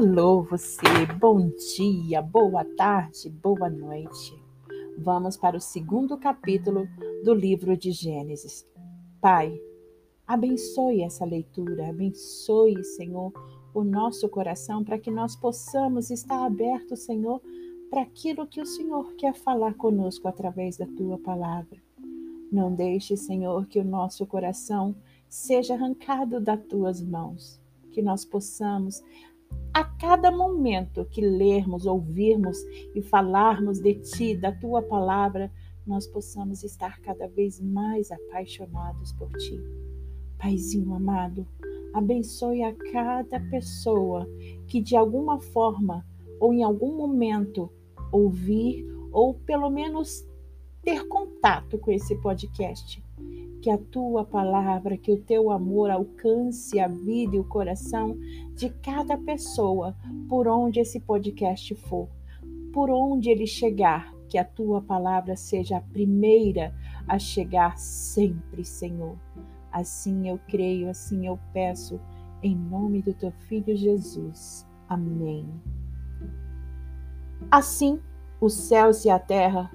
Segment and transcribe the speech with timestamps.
[0.00, 0.80] Alô, você,
[1.20, 4.32] bom dia, boa tarde, boa noite.
[4.96, 6.88] Vamos para o segundo capítulo
[7.22, 8.66] do livro de Gênesis.
[9.20, 9.60] Pai,
[10.26, 13.30] abençoe essa leitura, abençoe, Senhor,
[13.74, 17.42] o nosso coração para que nós possamos estar abertos, Senhor,
[17.90, 21.76] para aquilo que o Senhor quer falar conosco através da tua palavra.
[22.50, 24.96] Não deixe, Senhor, que o nosso coração
[25.28, 27.60] seja arrancado das tuas mãos,
[27.92, 29.02] que nós possamos
[29.72, 32.58] a cada momento que lermos, ouvirmos
[32.94, 35.50] e falarmos de Ti, da Tua palavra,
[35.86, 39.58] nós possamos estar cada vez mais apaixonados por Ti.
[40.38, 41.46] Paizinho amado,
[41.94, 44.28] abençoe a cada pessoa
[44.66, 46.06] que de alguma forma
[46.40, 47.70] ou em algum momento
[48.10, 50.26] ouvir ou pelo menos
[50.82, 53.02] ter contato com esse podcast
[53.60, 58.16] que a tua palavra, que o teu amor alcance a vida e o coração
[58.54, 59.94] de cada pessoa
[60.28, 62.08] por onde esse podcast for,
[62.72, 66.74] por onde ele chegar, que a tua palavra seja a primeira
[67.06, 69.18] a chegar sempre, Senhor.
[69.70, 72.00] Assim eu creio, assim eu peço,
[72.42, 74.66] em nome do teu filho Jesus.
[74.88, 75.46] Amém.
[77.50, 78.00] Assim,
[78.40, 79.70] os céus e a terra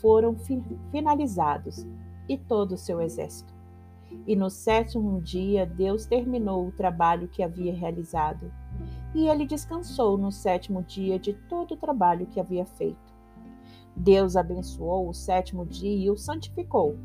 [0.00, 0.34] foram
[0.90, 1.86] finalizados
[2.28, 3.52] e todo o seu exército.
[4.26, 8.52] E no sétimo dia Deus terminou o trabalho que havia realizado.
[9.14, 13.18] E ele descansou no sétimo dia de todo o trabalho que havia feito.
[13.96, 16.96] Deus abençoou o sétimo dia e o santificou,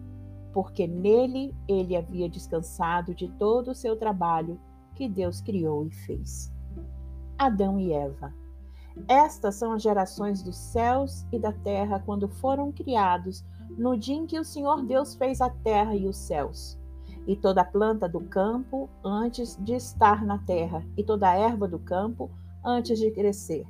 [0.53, 4.59] porque nele ele havia descansado de todo o seu trabalho
[4.93, 6.53] que Deus criou e fez.
[7.37, 8.33] Adão e Eva.
[9.07, 14.25] Estas são as gerações dos céus e da terra quando foram criados no dia em
[14.25, 16.77] que o Senhor Deus fez a terra e os céus,
[17.27, 21.67] e toda a planta do campo antes de estar na terra, e toda a erva
[21.67, 22.29] do campo
[22.63, 23.65] antes de crescer.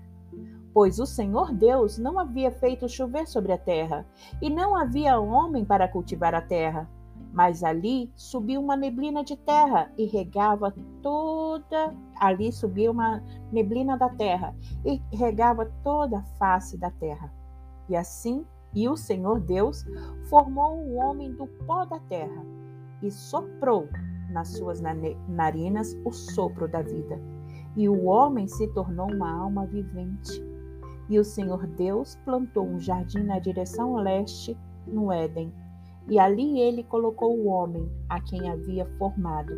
[0.73, 4.06] Pois o Senhor Deus não havia feito chover sobre a terra,
[4.41, 6.89] e não havia homem para cultivar a terra.
[7.31, 11.94] Mas ali subiu uma neblina de terra e regava toda.
[12.19, 17.34] Ali subia uma neblina da terra e regava toda a face da terra.
[17.89, 18.45] E assim
[18.75, 19.85] e o Senhor Deus
[20.29, 22.45] formou o homem do pó da terra
[23.01, 23.88] e soprou
[24.31, 24.81] nas suas
[25.28, 27.19] narinas o sopro da vida.
[27.75, 30.44] E o homem se tornou uma alma vivente.
[31.09, 34.57] E o Senhor Deus plantou um jardim na direção leste,
[34.88, 35.53] no Éden.
[36.07, 39.53] E ali ele colocou o homem, a quem havia formado.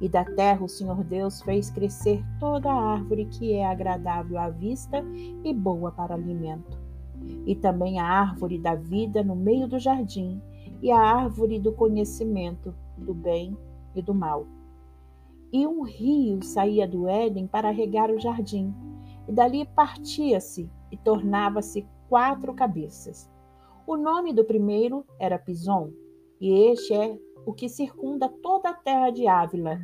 [0.00, 4.48] E da terra o Senhor Deus fez crescer toda a árvore que é agradável à
[4.48, 5.04] vista
[5.44, 6.83] e boa para alimento
[7.46, 10.40] e também a árvore da vida no meio do jardim,
[10.82, 13.56] e a árvore do conhecimento do bem
[13.94, 14.46] e do mal.
[15.52, 18.74] E um rio saía do Éden para regar o jardim,
[19.28, 23.30] e dali partia-se e tornava-se quatro cabeças.
[23.86, 25.90] O nome do primeiro era Pison,
[26.40, 29.78] e este é o que circunda toda a terra de Ávila,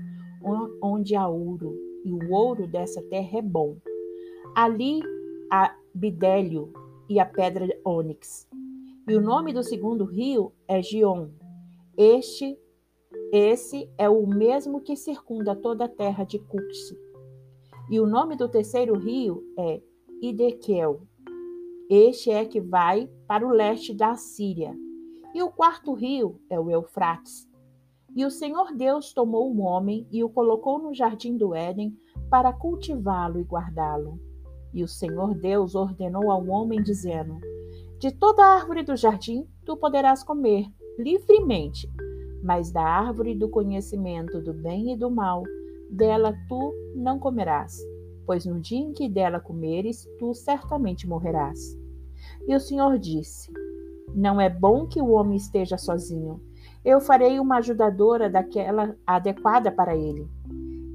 [0.83, 1.75] onde há ouro,
[2.05, 3.77] e o ouro dessa terra é bom.
[4.55, 5.01] Ali
[5.51, 6.72] há bidélio,
[7.10, 8.48] e a pedra ônix.
[9.09, 11.31] E o nome do segundo rio é Gion.
[11.97, 12.56] Este,
[13.32, 16.94] esse é o mesmo que circunda toda a terra de Cux.
[17.91, 19.82] E o nome do terceiro rio é
[20.22, 21.00] Idequel.
[21.91, 24.72] Este é que vai para o leste da Síria.
[25.34, 27.48] E o quarto rio é o Eufrates.
[28.15, 31.97] E o Senhor Deus tomou o homem e o colocou no jardim do Éden
[32.31, 34.30] para cultivá-lo e guardá-lo.
[34.73, 37.39] E o Senhor Deus ordenou ao homem, dizendo:
[37.99, 40.67] De toda árvore do jardim tu poderás comer
[40.99, 41.89] livremente,
[42.43, 45.43] mas da árvore do conhecimento do bem e do mal,
[45.91, 47.77] dela tu não comerás,
[48.27, 51.77] pois no dia em que dela comeres, tu certamente morrerás.
[52.47, 53.53] E o Senhor disse:
[54.15, 56.41] Não é bom que o homem esteja sozinho.
[56.85, 60.28] Eu farei uma ajudadora daquela adequada para ele.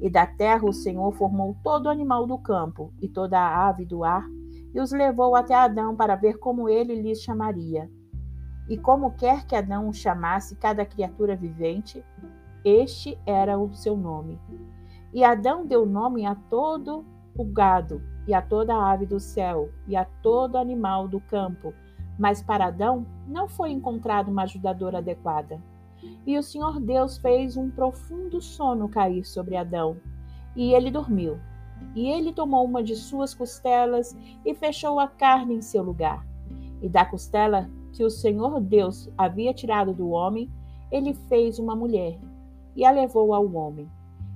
[0.06, 4.04] E da terra o Senhor formou todo animal do campo e toda a ave do
[4.04, 4.24] ar,
[4.72, 7.90] e os levou até Adão para ver como ele lhes chamaria.
[8.69, 12.06] E como quer que Adão chamasse cada criatura vivente,
[12.63, 14.40] este era o seu nome.
[15.12, 17.04] E Adão deu nome a todo
[17.36, 21.74] o gado, e a toda a ave do céu, e a todo animal do campo.
[22.19, 25.60] Mas para Adão não foi encontrada uma ajudadora adequada.
[26.25, 29.98] E o Senhor Deus fez um profundo sono cair sobre Adão,
[30.56, 31.40] e ele dormiu.
[31.94, 34.16] E ele tomou uma de suas costelas
[34.46, 36.25] e fechou a carne em seu lugar.
[36.81, 40.50] E da costela que o Senhor Deus havia tirado do homem,
[40.92, 42.19] ele fez uma mulher
[42.75, 43.90] e a levou ao homem.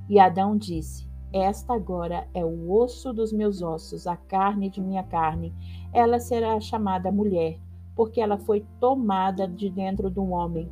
[0.07, 5.03] E Adão disse: Esta agora é o osso dos meus ossos, a carne de minha
[5.03, 5.53] carne.
[5.93, 7.59] Ela será chamada mulher,
[7.95, 10.71] porque ela foi tomada de dentro do homem.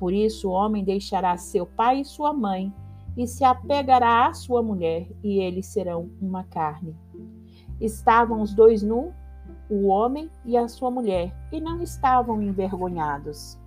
[0.00, 2.72] Por isso o homem deixará seu pai e sua mãe
[3.18, 6.96] e se apegará à sua mulher, e eles serão uma carne.
[7.78, 9.12] Estavam os dois nus,
[9.68, 13.58] o homem e a sua mulher, e não estavam envergonhados.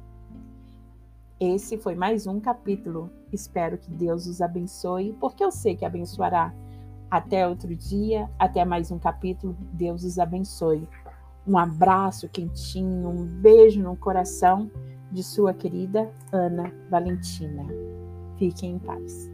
[1.40, 3.12] Esse foi mais um capítulo.
[3.32, 6.52] Espero que Deus os abençoe, porque eu sei que abençoará.
[7.12, 9.56] Até outro dia, até mais um capítulo.
[9.72, 10.90] Deus os abençoe.
[11.46, 14.72] Um abraço quentinho, um beijo no coração
[15.14, 17.66] de sua querida Ana Valentina.
[18.38, 19.33] Fiquem em paz.